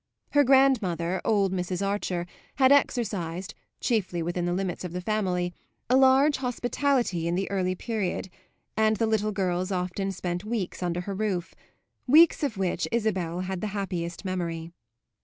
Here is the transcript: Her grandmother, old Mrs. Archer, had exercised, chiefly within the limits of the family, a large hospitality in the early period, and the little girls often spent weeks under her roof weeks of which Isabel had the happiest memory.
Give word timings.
Her 0.31 0.43
grandmother, 0.43 1.21
old 1.23 1.53
Mrs. 1.53 1.85
Archer, 1.87 2.25
had 2.55 2.71
exercised, 2.71 3.53
chiefly 3.79 4.23
within 4.23 4.45
the 4.45 4.53
limits 4.53 4.83
of 4.83 4.93
the 4.93 4.99
family, 4.99 5.53
a 5.91 5.95
large 5.95 6.37
hospitality 6.37 7.27
in 7.27 7.35
the 7.35 7.47
early 7.51 7.75
period, 7.75 8.27
and 8.75 8.97
the 8.97 9.05
little 9.05 9.31
girls 9.31 9.71
often 9.71 10.11
spent 10.11 10.43
weeks 10.43 10.81
under 10.81 11.01
her 11.01 11.13
roof 11.13 11.53
weeks 12.07 12.41
of 12.41 12.57
which 12.57 12.87
Isabel 12.91 13.41
had 13.41 13.61
the 13.61 13.67
happiest 13.77 14.25
memory. 14.25 14.71